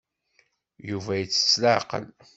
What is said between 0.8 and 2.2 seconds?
Yuba yettett s leɛqel.